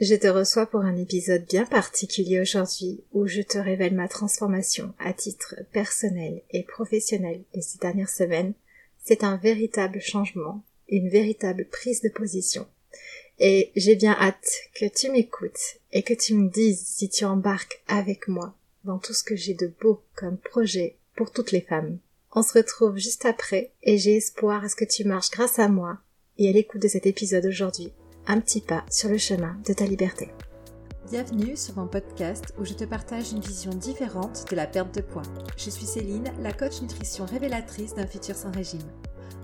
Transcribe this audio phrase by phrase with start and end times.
[0.00, 4.94] Je te reçois pour un épisode bien particulier aujourd'hui où je te révèle ma transformation
[4.98, 8.54] à titre personnel et professionnel de ces dernières semaines.
[9.04, 12.66] C'est un véritable changement, une véritable prise de position.
[13.40, 17.82] Et j'ai bien hâte que tu m'écoutes et que tu me dises si tu embarques
[17.86, 18.54] avec moi
[18.84, 21.98] dans tout ce que j'ai de beau comme projet pour toutes les femmes.
[22.32, 25.68] On se retrouve juste après et j'ai espoir à ce que tu marches grâce à
[25.68, 25.98] moi
[26.38, 27.92] et à l'écoute de cet épisode aujourd'hui
[28.26, 30.30] un petit pas sur le chemin de ta liberté.
[31.10, 35.00] Bienvenue sur mon podcast où je te partage une vision différente de la perte de
[35.00, 35.22] poids.
[35.56, 38.88] Je suis Céline, la coach nutrition révélatrice d'un futur sans régime.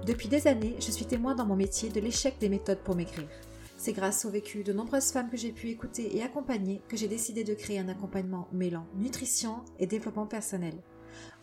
[0.06, 3.28] Depuis des années, je suis témoin dans mon métier de l'échec des méthodes pour maigrir.
[3.76, 7.08] C'est grâce au vécu de nombreuses femmes que j'ai pu écouter et accompagner que j'ai
[7.08, 10.74] décidé de créer un accompagnement mêlant nutrition et développement personnel.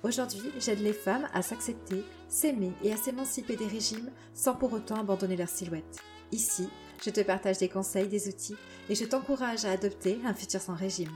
[0.04, 4.96] Aujourd'hui, j'aide les femmes à s'accepter, s'aimer et à s'émanciper des régimes sans pour autant
[4.96, 6.02] abandonner leur silhouette.
[6.34, 6.68] Ici,
[7.06, 8.56] je te partage des conseils, des outils
[8.90, 11.12] et je t'encourage à adopter un futur sans régime.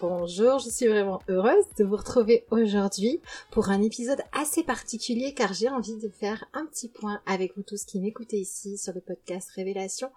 [0.00, 3.20] Bonjour, je suis vraiment heureuse de vous retrouver aujourd'hui
[3.50, 7.62] pour un épisode assez particulier car j'ai envie de faire un petit point avec vous
[7.62, 10.10] tous qui m'écoutez ici sur le podcast Révélation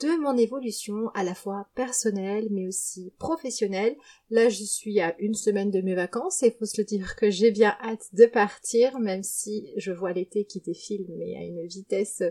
[0.00, 3.96] de mon évolution à la fois personnelle mais aussi professionnelle.
[4.30, 7.30] Là, je suis à une semaine de mes vacances et faut se le dire que
[7.30, 11.66] j'ai bien hâte de partir, même si je vois l'été qui défile mais à une
[11.66, 12.22] vitesse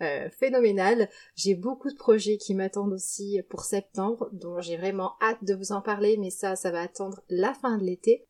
[0.00, 1.08] euh, phénoménale.
[1.34, 5.72] J'ai beaucoup de projets qui m'attendent aussi pour septembre, dont j'ai vraiment hâte de vous
[5.72, 8.26] en parler, mais ça, ça va attendre la fin de l'été.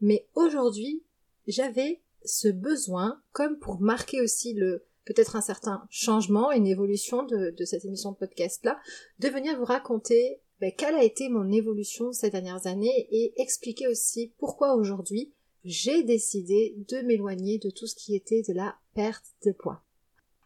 [0.00, 1.02] Mais aujourd'hui,
[1.46, 7.54] j'avais ce besoin, comme pour marquer aussi le peut-être un certain changement, une évolution de,
[7.64, 8.78] cette émission de podcast-là,
[9.20, 13.88] de venir vous raconter ben, quelle a été mon évolution ces dernières années et expliquer
[13.88, 15.32] aussi pourquoi aujourd'hui
[15.64, 19.82] j'ai décidé de m'éloigner de tout ce qui était de la perte de poids.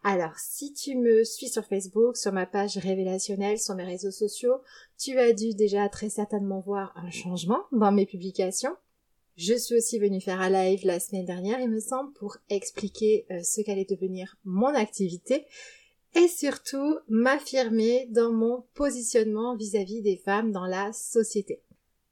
[0.03, 4.61] Alors, si tu me suis sur Facebook, sur ma page révélationnelle, sur mes réseaux sociaux,
[4.97, 8.75] tu as dû déjà très certainement voir un changement dans mes publications.
[9.37, 13.25] Je suis aussi venue faire un live la semaine dernière, il me semble, pour expliquer
[13.31, 15.45] euh, ce qu'allait devenir mon activité
[16.15, 21.61] et surtout m'affirmer dans mon positionnement vis-à-vis des femmes dans la société.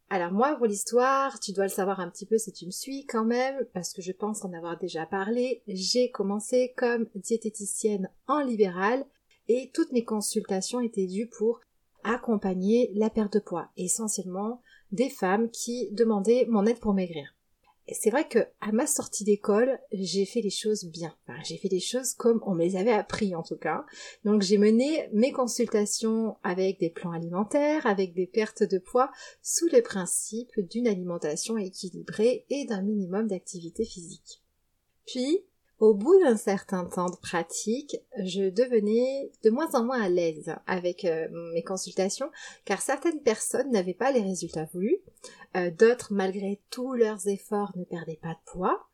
[0.10, 3.06] Alors moi, pour l'histoire, tu dois le savoir un petit peu si tu me suis
[3.06, 8.40] quand même, parce que je pense en avoir déjà parlé, j'ai commencé comme diététicienne en
[8.40, 9.06] libéral
[9.48, 11.60] et toutes mes consultations étaient dues pour
[12.04, 17.36] accompagner la perte de poids, essentiellement des femmes qui demandaient mon aide pour maigrir.
[17.90, 21.12] Et c'est vrai que à ma sortie d'école, j'ai fait les choses bien.
[21.44, 23.84] j'ai fait les choses comme on me les avait appris en tout cas.
[24.24, 29.10] Donc j'ai mené mes consultations avec des plans alimentaires, avec des pertes de poids,
[29.42, 34.44] sous le principe d'une alimentation équilibrée et d'un minimum d'activité physique.
[35.08, 35.44] Puis,
[35.80, 40.54] au bout d'un certain temps de pratique, je devenais de moins en moins à l'aise
[40.68, 42.30] avec euh, mes consultations
[42.66, 44.98] car certaines personnes n'avaient pas les résultats voulus,
[45.56, 48.88] euh, d'autres malgré tous leurs efforts ne perdaient pas de poids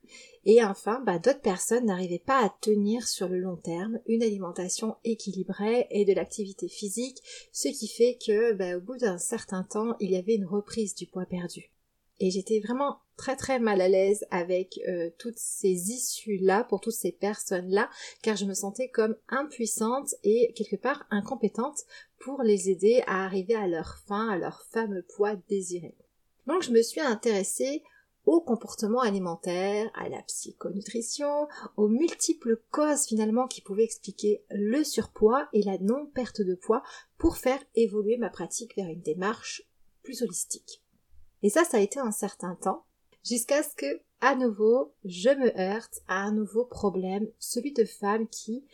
[0.45, 4.95] et enfin bah, d'autres personnes n'arrivaient pas à tenir sur le long terme une alimentation
[5.03, 7.17] équilibrée et de l'activité physique,
[7.51, 10.93] ce qui fait que bah, au bout d'un certain temps il y avait une reprise
[10.93, 11.71] du poids perdu.
[12.19, 16.93] Et j'étais vraiment très très mal à l'aise avec euh, toutes ces issues-là pour toutes
[16.93, 17.89] ces personnes-là,
[18.21, 21.79] car je me sentais comme impuissante et quelque part incompétente
[22.19, 25.95] pour les aider à arriver à leur fin, à leur fameux poids désiré.
[26.47, 27.83] Donc je me suis intéressée
[28.25, 31.47] au comportement alimentaire, à la psychonutrition,
[31.77, 36.81] aux multiples causes finalement qui pouvaient expliquer le surpoids et la non-perte de poids
[37.17, 39.63] pour faire évoluer ma pratique vers une démarche
[40.01, 40.84] plus holistique.
[41.45, 42.85] Et ça, ça a été un certain temps,
[43.23, 48.27] jusqu'à ce que, à nouveau, je me heurte à un nouveau problème, celui de femmes
[48.29, 48.65] qui,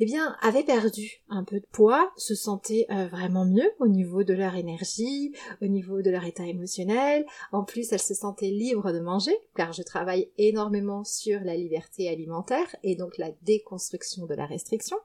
[0.00, 4.24] eh bien, avaient perdu un peu de poids, se sentaient euh, vraiment mieux au niveau
[4.24, 7.24] de leur énergie, au niveau de leur état émotionnel.
[7.52, 12.08] En plus, elles se sentaient libres de manger, car je travaille énormément sur la liberté
[12.08, 14.96] alimentaire et donc la déconstruction de la restriction.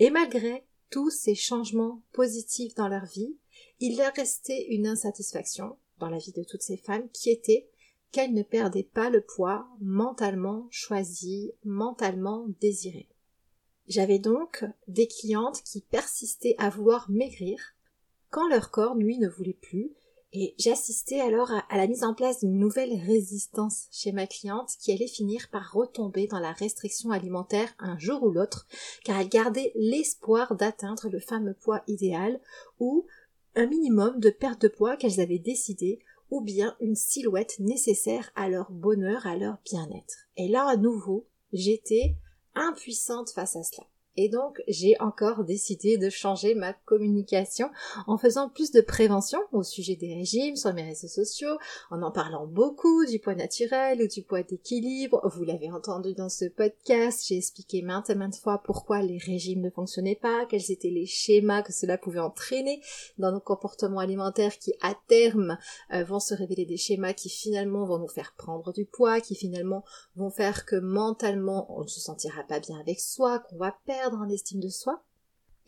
[0.00, 3.36] Et malgré tous ces changements positifs dans leur vie,
[3.78, 7.68] il leur restait une insatisfaction dans la vie de toutes ces femmes qui était
[8.10, 13.08] qu'elles ne perdaient pas le poids mentalement choisi, mentalement désiré.
[13.88, 17.58] J'avais donc des clientes qui persistaient à vouloir maigrir
[18.30, 19.92] quand leur corps, lui, ne voulait plus,
[20.32, 24.90] et j'assistais alors à, la mise en place d'une nouvelle résistance chez ma cliente qui
[24.90, 28.66] allait finir par retomber dans la restriction alimentaire un jour ou l'autre,
[29.04, 32.40] car elle gardait l'espoir d'atteindre le fameux poids idéal
[32.80, 33.06] ou
[33.54, 35.98] un minimum de perte de poids qu'elles avaient décidé
[36.30, 40.28] ou bien une silhouette nécessaire à leur bonheur, à leur bien-être.
[40.36, 42.16] Et là, à nouveau, j'étais
[42.54, 43.86] impuissante face à cela.
[44.16, 47.70] Et donc, j'ai encore décidé de changer ma communication
[48.06, 51.56] en faisant plus de prévention au sujet des régimes sur mes réseaux sociaux,
[51.90, 55.26] en en parlant beaucoup du poids naturel ou du poids d'équilibre.
[55.34, 59.62] Vous l'avez entendu dans ce podcast, j'ai expliqué maintes et maintes fois pourquoi les régimes
[59.62, 62.82] ne fonctionnaient pas, quels étaient les schémas que cela pouvait entraîner
[63.16, 65.56] dans nos comportements alimentaires qui, à terme,
[65.94, 69.34] euh, vont se révéler des schémas qui finalement vont nous faire prendre du poids, qui
[69.34, 69.84] finalement
[70.16, 74.01] vont faire que mentalement on ne se sentira pas bien avec soi, qu'on va perdre
[74.10, 75.02] en estime de soi.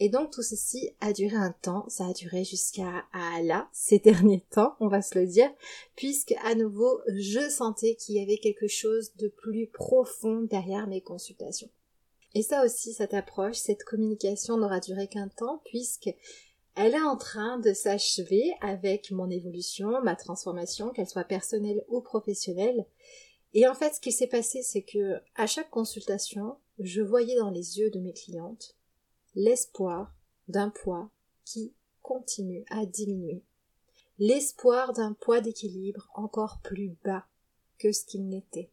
[0.00, 3.04] Et donc tout ceci a duré un temps, ça a duré jusqu'à
[3.42, 5.50] là, ces derniers temps, on va se le dire,
[5.94, 11.00] puisque à nouveau je sentais qu'il y avait quelque chose de plus profond derrière mes
[11.00, 11.70] consultations.
[12.34, 16.10] Et ça aussi, cette approche, cette communication n'aura duré qu'un temps, puisque
[16.74, 22.00] elle est en train de s'achever avec mon évolution, ma transformation, qu'elle soit personnelle ou
[22.00, 22.84] professionnelle.
[23.52, 27.50] Et en fait, ce qui s'est passé, c'est que à chaque consultation, je voyais dans
[27.50, 28.76] les yeux de mes clientes
[29.34, 30.14] l'espoir
[30.48, 31.10] d'un poids
[31.44, 33.42] qui continue à diminuer,
[34.18, 37.26] l'espoir d'un poids d'équilibre encore plus bas
[37.78, 38.70] que ce qu'il n'était.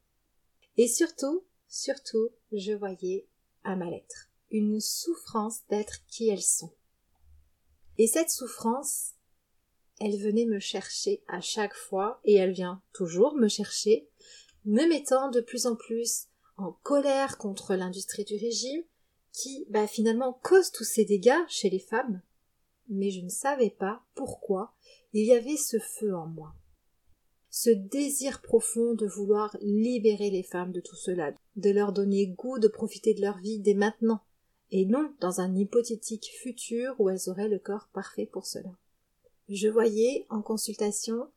[0.78, 3.28] Et surtout, surtout, je voyais
[3.64, 6.74] un mal-être, une souffrance d'être qui elles sont.
[7.98, 9.14] Et cette souffrance,
[10.00, 14.10] elle venait me chercher à chaque fois, et elle vient toujours me chercher,
[14.66, 16.28] me mettant de plus en plus
[16.62, 18.84] en colère contre l'industrie du régime,
[19.32, 22.22] qui bah, finalement cause tous ces dégâts chez les femmes.
[22.90, 24.74] Mais je ne savais pas pourquoi
[25.14, 26.54] il y avait ce feu en moi.
[27.50, 32.60] Ce désir profond de vouloir libérer les femmes de tout cela, de leur donner goût
[32.60, 34.22] de profiter de leur vie dès maintenant,
[34.72, 38.72] et non dans un hypothétique futur où elles auraient le corps parfait pour cela.
[39.50, 41.30] Je voyais, en consultation,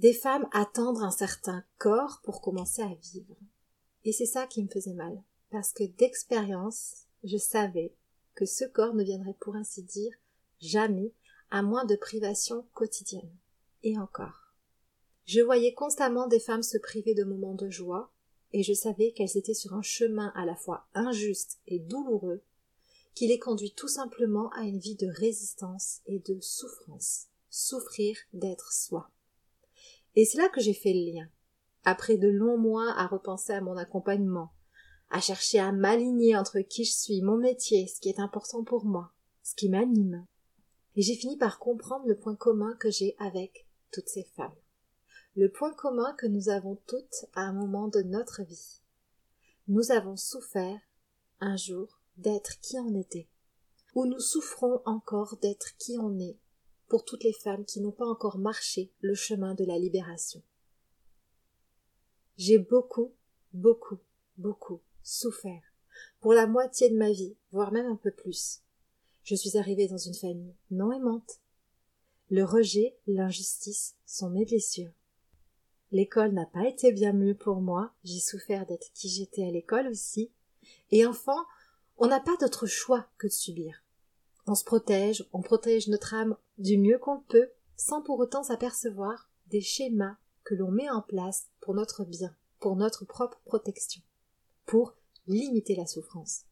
[0.00, 3.36] des femmes attendre un certain corps pour commencer à vivre.
[4.06, 5.20] Et c'est ça qui me faisait mal.
[5.50, 7.92] Parce que d'expérience, je savais
[8.36, 10.14] que ce corps ne viendrait pour ainsi dire
[10.60, 11.12] jamais
[11.50, 13.30] à moins de privation quotidienne.
[13.82, 14.54] Et encore.
[15.24, 18.12] Je voyais constamment des femmes se priver de moments de joie,
[18.52, 22.42] et je savais qu'elles étaient sur un chemin à la fois injuste et douloureux,
[23.14, 27.26] qui les conduit tout simplement à une vie de résistance et de souffrance.
[27.50, 29.10] Souffrir d'être soi.
[30.14, 31.28] Et c'est là que j'ai fait le lien
[31.86, 34.50] après de longs mois à repenser à mon accompagnement,
[35.08, 38.84] à chercher à m'aligner entre qui je suis, mon métier, ce qui est important pour
[38.84, 39.12] moi,
[39.44, 40.26] ce qui m'anime.
[40.96, 44.56] Et j'ai fini par comprendre le point commun que j'ai avec toutes ces femmes.
[45.36, 48.82] Le point commun que nous avons toutes à un moment de notre vie.
[49.68, 50.80] Nous avons souffert
[51.38, 53.28] un jour d'être qui on était,
[53.94, 56.36] ou nous souffrons encore d'être qui on est
[56.88, 60.42] pour toutes les femmes qui n'ont pas encore marché le chemin de la libération.
[62.36, 63.12] J'ai beaucoup,
[63.52, 63.98] beaucoup,
[64.36, 65.62] beaucoup souffert.
[66.20, 68.60] Pour la moitié de ma vie, voire même un peu plus.
[69.24, 71.40] Je suis arrivée dans une famille non aimante.
[72.28, 74.92] Le rejet, l'injustice sont mes blessures.
[75.92, 79.86] L'école n'a pas été bien mieux pour moi, j'ai souffert d'être qui j'étais à l'école
[79.86, 80.30] aussi.
[80.90, 81.46] Et enfin,
[81.96, 83.82] on n'a pas d'autre choix que de subir.
[84.46, 89.30] On se protège, on protège notre âme du mieux qu'on peut, sans pour autant s'apercevoir
[89.46, 90.16] des schémas
[90.46, 94.00] que l'on met en place pour notre bien, pour notre propre protection,
[94.64, 94.94] pour
[95.26, 96.44] limiter la souffrance.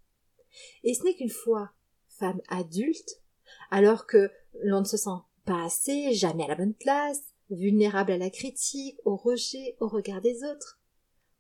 [0.83, 1.71] Et ce n'est qu'une fois
[2.09, 3.23] femme adulte,
[3.71, 4.31] alors que
[4.63, 8.99] l'on ne se sent pas assez, jamais à la bonne place, vulnérable à la critique,
[9.05, 10.81] au rejet, au regard des autres,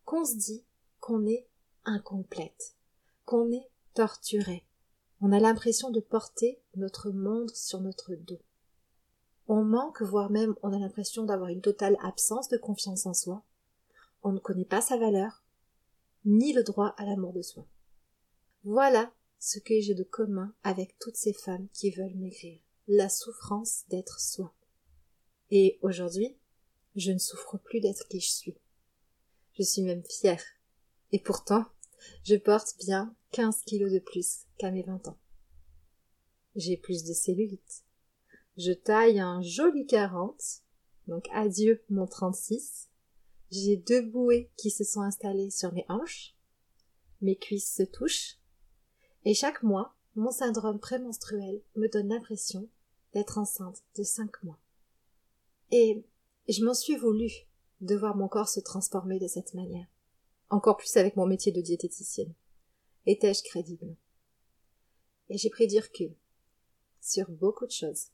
[0.04, 0.64] qu'on se dit
[1.00, 1.48] qu'on est
[1.84, 2.76] incomplète,
[3.24, 4.64] qu'on est torturé.
[5.20, 8.40] On a l'impression de porter notre monde sur notre dos.
[9.46, 13.42] On manque, voire même on a l'impression d'avoir une totale absence de confiance en soi.
[14.22, 15.42] On ne connaît pas sa valeur,
[16.24, 17.66] ni le droit à l'amour de soi.
[18.64, 22.58] Voilà ce que j'ai de commun avec toutes ces femmes qui veulent maigrir,
[22.88, 24.54] la souffrance d'être soi.
[25.50, 26.34] Et aujourd'hui,
[26.96, 28.56] je ne souffre plus d'être qui je suis.
[29.52, 30.42] Je suis même fière.
[31.12, 31.66] Et pourtant,
[32.22, 35.18] je porte bien 15 kilos de plus qu'à mes 20 ans.
[36.56, 37.83] J'ai plus de cellulite.
[38.56, 40.40] Je taille un joli 40,
[41.08, 42.88] donc adieu mon 36.
[43.50, 46.36] J'ai deux bouées qui se sont installées sur mes hanches.
[47.20, 48.38] Mes cuisses se touchent.
[49.24, 52.68] Et chaque mois, mon syndrome prémenstruel me donne l'impression
[53.12, 54.60] d'être enceinte de cinq mois.
[55.72, 56.04] Et
[56.48, 57.28] je m'en suis voulu
[57.80, 59.88] de voir mon corps se transformer de cette manière.
[60.48, 62.34] Encore plus avec mon métier de diététicienne.
[63.04, 63.96] Étais-je crédible?
[65.28, 66.14] Et j'ai pris du recul
[67.00, 68.13] sur beaucoup de choses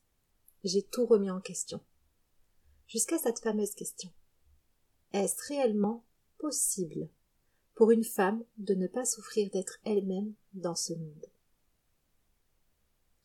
[0.65, 1.81] j'ai tout remis en question.
[2.87, 4.11] Jusqu'à cette fameuse question.
[5.13, 6.05] Est-ce réellement
[6.39, 7.09] possible
[7.75, 11.27] pour une femme de ne pas souffrir d'être elle-même dans ce monde?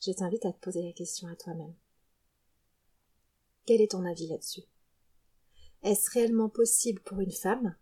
[0.05, 1.75] Je t'invite à te poser la question à toi-même.
[3.65, 4.63] Quel est ton avis là-dessus?
[5.81, 7.75] Est-ce réellement possible pour une femme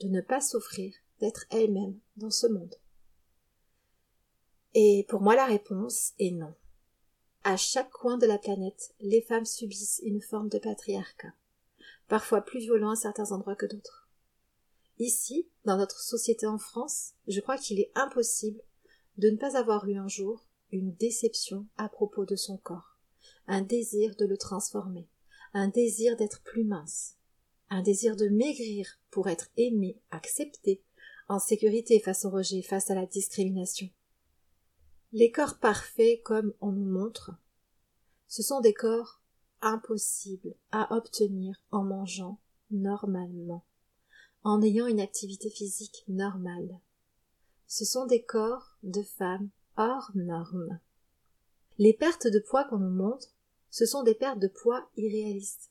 [0.00, 2.74] de ne pas souffrir d'être elle-même dans ce monde?
[4.74, 6.54] Et pour moi la réponse est non.
[7.50, 11.32] À chaque coin de la planète, les femmes subissent une forme de patriarcat,
[12.06, 14.06] parfois plus violent à certains endroits que d'autres.
[14.98, 18.60] Ici, dans notre société en France, je crois qu'il est impossible
[19.16, 22.98] de ne pas avoir eu un jour une déception à propos de son corps,
[23.46, 25.08] un désir de le transformer,
[25.54, 27.16] un désir d'être plus mince,
[27.70, 30.82] un désir de maigrir pour être aimé, accepté,
[31.28, 33.88] en sécurité face au rejet, face à la discrimination.
[35.14, 37.30] Les corps parfaits comme on nous montre,
[38.26, 39.22] ce sont des corps
[39.62, 42.38] impossibles à obtenir en mangeant
[42.70, 43.64] normalement,
[44.44, 46.78] en ayant une activité physique normale.
[47.66, 49.48] Ce sont des corps de femmes
[49.78, 50.78] hors normes.
[51.78, 53.34] Les pertes de poids qu'on nous montre,
[53.70, 55.70] ce sont des pertes de poids irréalistes,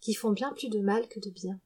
[0.00, 1.60] qui font bien plus de mal que de bien.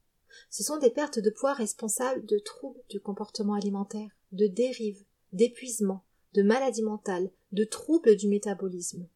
[0.50, 5.02] Ce sont des pertes de poids responsables de troubles du comportement alimentaire, de dérives,
[5.32, 9.08] d'épuisement, de maladies mentales, de troubles du métabolisme.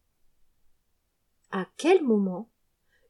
[1.51, 2.49] À quel moment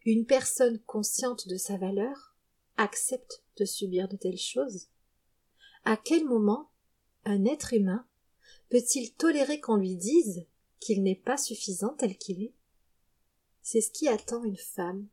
[0.05, 2.35] une personne consciente de sa valeur
[2.77, 4.87] accepte de subir de telles choses?
[5.83, 6.69] À quel moment
[7.25, 8.05] un être humain
[8.69, 10.45] peut-il tolérer qu'on lui dise
[10.79, 12.53] qu'il n'est pas suffisant tel qu'il est?
[13.63, 15.07] C'est ce qui attend une femme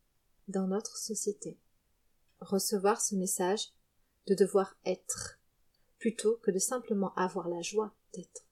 [0.48, 1.58] dans notre société.
[2.40, 3.72] Recevoir ce message
[4.26, 5.40] de devoir être
[5.98, 8.46] plutôt que de simplement avoir la joie d'être.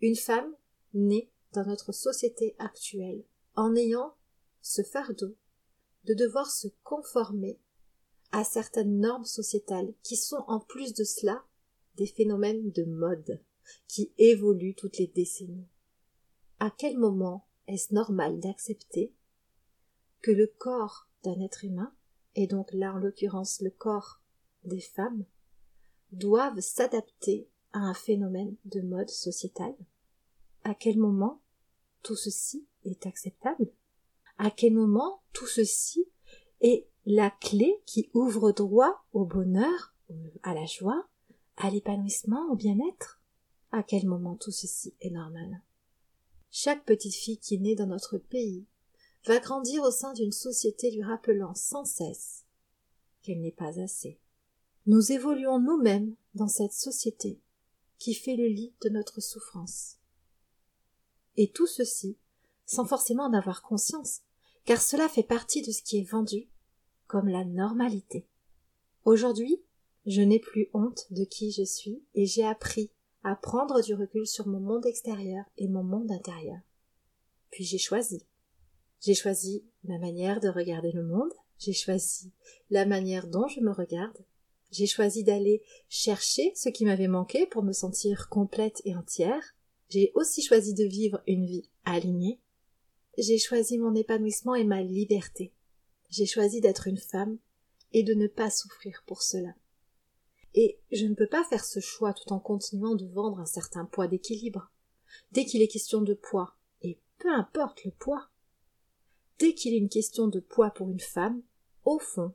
[0.00, 0.54] Une femme
[0.94, 3.24] née dans notre société actuelle
[3.56, 4.14] en ayant
[4.62, 5.34] ce fardeau
[6.04, 7.58] de devoir se conformer
[8.30, 11.44] à certaines normes sociétales qui sont en plus de cela
[11.96, 13.40] des phénomènes de mode
[13.88, 15.66] qui évoluent toutes les décennies.
[16.60, 19.12] À quel moment est-ce normal d'accepter
[20.20, 21.92] que le corps d'un être humain,
[22.34, 24.20] et donc là en l'occurrence le corps
[24.64, 25.24] des femmes,
[26.12, 29.74] doivent s'adapter un phénomène de mode sociétal.
[30.64, 31.40] À quel moment
[32.02, 33.70] tout ceci est acceptable?
[34.38, 36.06] À quel moment tout ceci
[36.60, 39.94] est la clé qui ouvre droit au bonheur,
[40.42, 41.08] à la joie,
[41.56, 43.20] à l'épanouissement, au bien-être?
[43.70, 45.62] À quel moment tout ceci est normal?
[46.50, 48.64] Chaque petite fille qui naît dans notre pays
[49.26, 52.46] va grandir au sein d'une société lui rappelant sans cesse
[53.22, 54.18] qu'elle n'est pas assez.
[54.86, 57.38] Nous évoluons nous-mêmes dans cette société
[57.98, 59.96] qui fait le lit de notre souffrance.
[61.36, 62.16] Et tout ceci
[62.68, 64.20] sans forcément en avoir conscience,
[64.66, 66.48] car cela fait partie de ce qui est vendu
[67.06, 68.28] comme la normalité.
[69.06, 69.62] Aujourd'hui,
[70.04, 72.92] je n'ai plus honte de qui je suis et j'ai appris
[73.24, 76.60] à prendre du recul sur mon monde extérieur et mon monde intérieur.
[77.50, 78.26] Puis j'ai choisi.
[79.00, 82.32] J'ai choisi ma manière de regarder le monde, j'ai choisi
[82.68, 84.18] la manière dont je me regarde,
[84.70, 89.54] j'ai choisi d'aller chercher ce qui m'avait manqué pour me sentir complète et entière,
[89.88, 92.40] j'ai aussi choisi de vivre une vie alignée,
[93.16, 95.52] j'ai choisi mon épanouissement et ma liberté,
[96.10, 97.38] j'ai choisi d'être une femme
[97.92, 99.54] et de ne pas souffrir pour cela.
[100.54, 103.84] Et je ne peux pas faire ce choix tout en continuant de vendre un certain
[103.84, 104.70] poids d'équilibre.
[105.32, 108.28] Dès qu'il est question de poids, et peu importe le poids,
[109.38, 111.42] dès qu'il est une question de poids pour une femme,
[111.84, 112.34] au fond,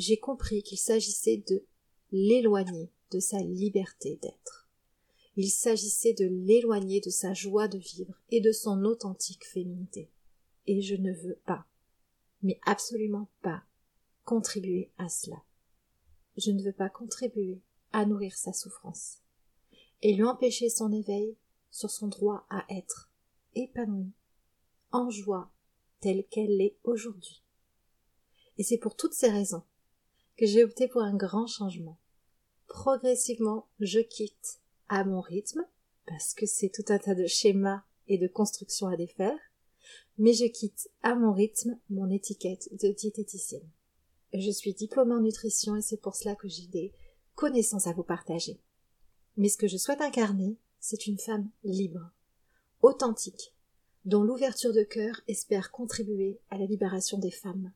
[0.00, 1.64] j'ai compris qu'il s'agissait de
[2.10, 4.68] l'éloigner de sa liberté d'être.
[5.36, 10.10] Il s'agissait de l'éloigner de sa joie de vivre et de son authentique féminité.
[10.66, 11.66] Et je ne veux pas,
[12.42, 13.62] mais absolument pas,
[14.24, 15.42] contribuer à cela.
[16.36, 17.60] Je ne veux pas contribuer
[17.92, 19.18] à nourrir sa souffrance
[20.02, 21.36] et lui empêcher son éveil
[21.70, 23.10] sur son droit à être
[23.54, 24.12] épanoui,
[24.92, 25.50] en joie
[26.00, 27.42] telle qu'elle l'est aujourd'hui.
[28.56, 29.62] Et c'est pour toutes ces raisons
[30.40, 31.98] que j'ai opté pour un grand changement.
[32.66, 35.66] Progressivement, je quitte à mon rythme,
[36.06, 39.38] parce que c'est tout un tas de schémas et de constructions à défaire,
[40.16, 43.68] mais je quitte à mon rythme mon étiquette de diététicienne.
[44.32, 46.94] Je suis diplômée en nutrition et c'est pour cela que j'ai des
[47.34, 48.58] connaissances à vous partager.
[49.36, 52.12] Mais ce que je souhaite incarner, c'est une femme libre,
[52.80, 53.52] authentique,
[54.06, 57.72] dont l'ouverture de cœur espère contribuer à la libération des femmes,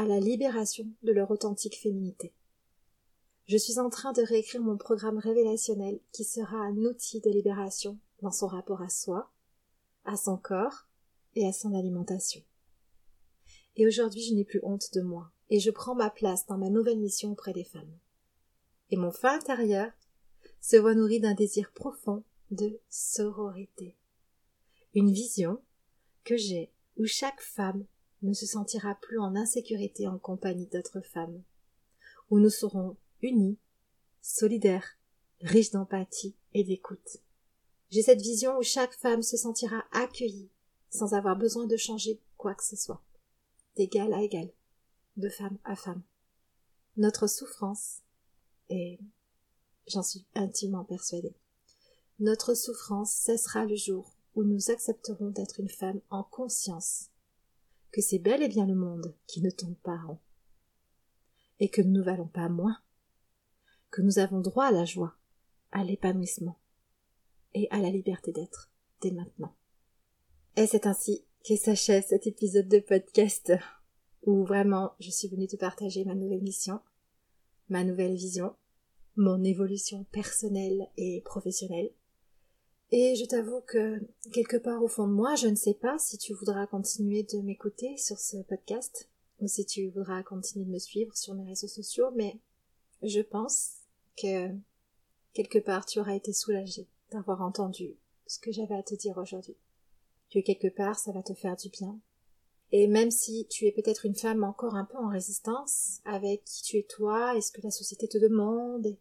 [0.00, 2.32] à la libération de leur authentique féminité.
[3.44, 7.98] Je suis en train de réécrire mon programme révélationnel qui sera un outil de libération
[8.22, 9.30] dans son rapport à soi,
[10.06, 10.86] à son corps
[11.34, 12.40] et à son alimentation.
[13.76, 16.70] Et aujourd'hui je n'ai plus honte de moi et je prends ma place dans ma
[16.70, 17.98] nouvelle mission auprès des femmes.
[18.88, 19.92] et mon fin intérieur
[20.62, 23.98] se voit nourri d'un désir profond de sororité.
[24.94, 25.60] Une vision
[26.24, 27.84] que j'ai où chaque femme
[28.22, 31.42] ne se sentira plus en insécurité en compagnie d'autres femmes,
[32.30, 33.58] où nous serons unis,
[34.20, 34.98] solidaires,
[35.40, 37.18] riches d'empathie et d'écoute.
[37.90, 40.50] J'ai cette vision où chaque femme se sentira accueillie
[40.90, 43.02] sans avoir besoin de changer quoi que ce soit,
[43.76, 44.50] d'égal à égal,
[45.16, 46.02] de femme à femme.
[46.96, 48.02] Notre souffrance,
[48.68, 48.98] et
[49.86, 51.34] j'en suis intimement persuadée,
[52.18, 57.09] notre souffrance cessera le jour où nous accepterons d'être une femme en conscience
[57.92, 60.18] que c'est bel et bien le monde qui ne tombe pas rond,
[61.58, 62.78] et que nous ne valons pas moins,
[63.90, 65.16] que nous avons droit à la joie,
[65.72, 66.58] à l'épanouissement
[67.54, 68.70] et à la liberté d'être
[69.00, 69.54] dès maintenant.
[70.56, 73.52] Et c'est ainsi que s'achève cet épisode de podcast
[74.22, 76.80] où vraiment je suis venue te partager ma nouvelle mission,
[77.68, 78.54] ma nouvelle vision,
[79.16, 81.90] mon évolution personnelle et professionnelle,
[82.92, 84.00] et je t'avoue que
[84.32, 87.38] quelque part au fond de moi, je ne sais pas si tu voudras continuer de
[87.38, 89.08] m'écouter sur ce podcast
[89.40, 92.38] ou si tu voudras continuer de me suivre sur mes réseaux sociaux, mais
[93.02, 93.74] je pense
[94.16, 94.48] que
[95.32, 99.56] quelque part tu auras été soulagé d'avoir entendu ce que j'avais à te dire aujourd'hui.
[100.32, 101.98] Que quelque part ça va te faire du bien.
[102.72, 106.62] Et même si tu es peut-être une femme encore un peu en résistance avec qui
[106.62, 108.98] tu es toi et ce que la société te demande et,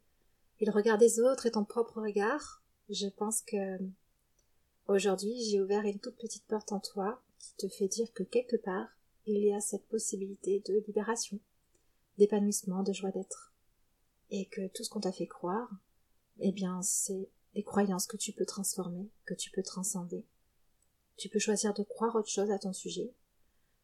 [0.59, 2.58] et le regard des autres et ton propre regard,
[2.89, 3.79] je pense que
[4.87, 8.57] aujourd'hui j'ai ouvert une toute petite porte en toi qui te fait dire que quelque
[8.57, 8.87] part
[9.25, 11.39] il y a cette possibilité de libération,
[12.17, 13.53] d'épanouissement, de joie d'être.
[14.31, 15.69] Et que tout ce qu'on t'a fait croire,
[16.39, 20.25] eh bien c'est des croyances que tu peux transformer, que tu peux transcender.
[21.17, 23.13] Tu peux choisir de croire autre chose à ton sujet.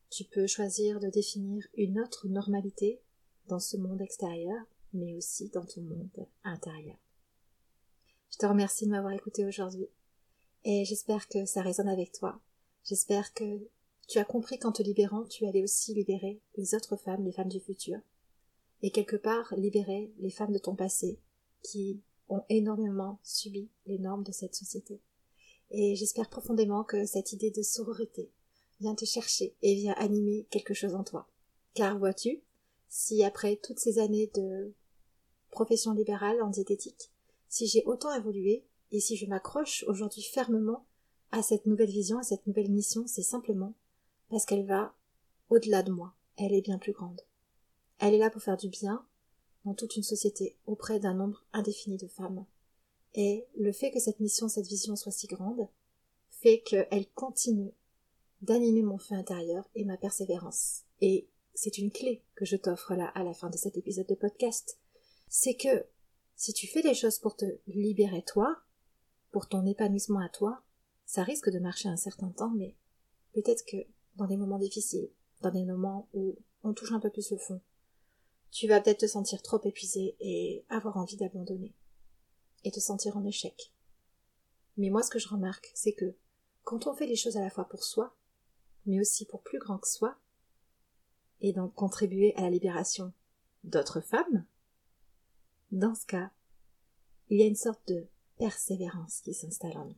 [0.09, 3.01] Tu peux choisir de définir une autre normalité
[3.47, 6.97] dans ce monde extérieur, mais aussi dans ton monde intérieur.
[8.31, 9.87] Je te remercie de m'avoir écouté aujourd'hui.
[10.63, 12.39] Et j'espère que ça résonne avec toi.
[12.83, 13.59] J'espère que
[14.07, 17.49] tu as compris qu'en te libérant, tu allais aussi libérer les autres femmes, les femmes
[17.49, 17.99] du futur.
[18.81, 21.19] Et quelque part, libérer les femmes de ton passé
[21.63, 24.99] qui ont énormément subi les normes de cette société.
[25.71, 28.29] Et j'espère profondément que cette idée de sororité
[28.79, 31.27] vient te chercher et vient animer quelque chose en toi.
[31.73, 32.41] Car vois-tu,
[32.89, 34.73] si après toutes ces années de
[35.51, 37.11] profession libérale en diététique,
[37.55, 40.85] si j'ai autant évolué et si je m'accroche aujourd'hui fermement
[41.31, 43.73] à cette nouvelle vision, à cette nouvelle mission, c'est simplement
[44.29, 44.93] parce qu'elle va
[45.49, 46.13] au-delà de moi.
[46.35, 47.21] Elle est bien plus grande.
[47.99, 49.05] Elle est là pour faire du bien
[49.63, 52.45] dans toute une société auprès d'un nombre indéfini de femmes.
[53.13, 55.69] Et le fait que cette mission, cette vision soit si grande,
[56.31, 57.71] fait qu'elle continue
[58.41, 60.81] d'animer mon feu intérieur et ma persévérance.
[60.99, 64.15] Et c'est une clé que je t'offre là à la fin de cet épisode de
[64.15, 64.77] podcast.
[65.29, 65.85] C'est que
[66.35, 68.57] si tu fais les choses pour te libérer toi,
[69.31, 70.61] pour ton épanouissement à toi,
[71.05, 72.75] ça risque de marcher un certain temps, mais
[73.33, 73.77] peut-être que
[74.15, 75.09] dans des moments difficiles,
[75.41, 77.61] dans des moments où on touche un peu plus le fond,
[78.51, 81.73] tu vas peut-être te sentir trop épuisé et avoir envie d'abandonner,
[82.63, 83.73] et te sentir en échec.
[84.77, 86.15] Mais moi, ce que je remarque, c'est que
[86.63, 88.15] quand on fait les choses à la fois pour soi,
[88.85, 90.17] mais aussi pour plus grand que soi,
[91.41, 93.13] et donc contribuer à la libération
[93.63, 94.45] d'autres femmes,
[95.75, 96.31] dans ce cas,
[97.29, 98.07] il y a une sorte de
[98.37, 99.97] persévérance qui s'installe en nous.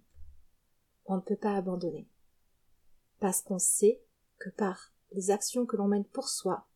[1.06, 2.08] On ne peut pas abandonner.
[3.20, 4.02] Parce qu'on sait
[4.40, 6.68] que par les actions que l'on mène pour soi,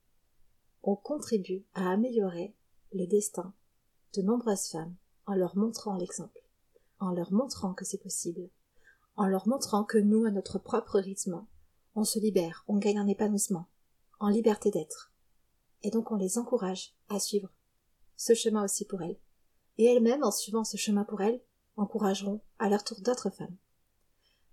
[0.84, 2.56] on contribue à améliorer
[2.94, 3.54] le destin
[4.14, 6.42] de nombreuses femmes en leur montrant l'exemple,
[7.00, 8.50] en leur montrant que c'est possible,
[9.16, 11.46] en leur montrant que nous, à notre propre rythme,
[11.96, 13.68] on se libère, on gagne en épanouissement,
[14.20, 15.12] en liberté d'être.
[15.84, 17.52] Et donc on les encourage à suivre
[18.16, 19.18] ce chemin aussi pour elles.
[19.78, 21.42] Et elles-mêmes, en suivant ce chemin pour elles,
[21.78, 23.56] encourageront à leur tour d'autres femmes.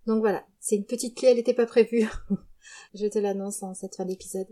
[0.06, 2.08] Donc voilà, c'est une petite clé, elle n'était pas prévue.
[2.94, 4.48] Je te l'annonce en cette fin d'épisode.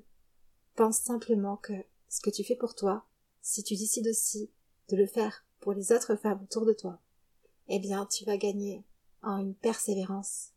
[0.74, 1.72] Pense simplement que
[2.08, 3.06] ce que tu fais pour toi,
[3.40, 4.50] si tu décides aussi
[4.88, 7.00] de le faire pour les autres femmes autour de toi,
[7.68, 8.84] eh bien tu vas gagner
[9.22, 10.50] en une persévérance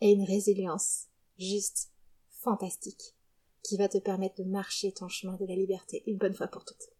[0.00, 1.06] et une résilience
[1.38, 1.90] juste
[2.30, 3.14] fantastique
[3.62, 6.64] qui va te permettre de marcher ton chemin de la liberté une bonne fois pour
[6.64, 6.95] toutes.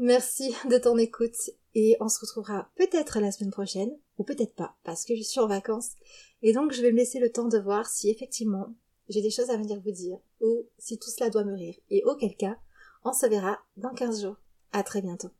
[0.00, 4.76] Merci de ton écoute et on se retrouvera peut-être la semaine prochaine ou peut-être pas
[4.84, 5.90] parce que je suis en vacances
[6.40, 8.72] et donc je vais me laisser le temps de voir si effectivement
[9.08, 12.36] j'ai des choses à venir vous dire ou si tout cela doit mûrir et auquel
[12.36, 12.58] cas
[13.04, 14.36] on se verra dans 15 jours.
[14.70, 15.30] À très bientôt.